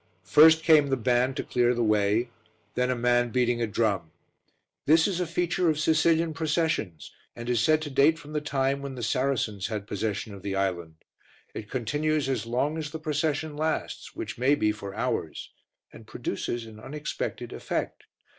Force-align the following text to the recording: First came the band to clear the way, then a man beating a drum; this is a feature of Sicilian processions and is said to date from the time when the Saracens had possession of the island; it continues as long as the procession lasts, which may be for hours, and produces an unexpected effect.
First 0.25 0.63
came 0.63 0.87
the 0.87 0.97
band 0.97 1.37
to 1.37 1.43
clear 1.43 1.75
the 1.75 1.83
way, 1.83 2.31
then 2.73 2.89
a 2.89 2.95
man 2.95 3.29
beating 3.29 3.61
a 3.61 3.67
drum; 3.67 4.09
this 4.87 5.07
is 5.07 5.19
a 5.19 5.27
feature 5.27 5.69
of 5.69 5.79
Sicilian 5.79 6.33
processions 6.33 7.11
and 7.35 7.47
is 7.47 7.59
said 7.61 7.83
to 7.83 7.91
date 7.91 8.17
from 8.17 8.33
the 8.33 8.41
time 8.41 8.81
when 8.81 8.95
the 8.95 9.03
Saracens 9.03 9.67
had 9.67 9.85
possession 9.85 10.33
of 10.33 10.41
the 10.41 10.55
island; 10.55 10.95
it 11.53 11.69
continues 11.69 12.27
as 12.29 12.47
long 12.47 12.79
as 12.79 12.89
the 12.89 12.99
procession 12.99 13.55
lasts, 13.55 14.15
which 14.15 14.39
may 14.39 14.55
be 14.55 14.71
for 14.71 14.95
hours, 14.95 15.51
and 15.93 16.07
produces 16.07 16.65
an 16.65 16.79
unexpected 16.79 17.53
effect. 17.53 18.05